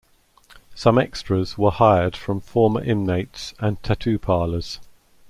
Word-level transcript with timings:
Some 0.73 0.97
extras 0.97 1.59
were 1.59 1.69
hired 1.69 2.15
from 2.17 2.39
former 2.41 2.83
inmates 2.83 3.53
and 3.59 3.83
tattoo 3.83 4.17
parlors. 4.17 4.79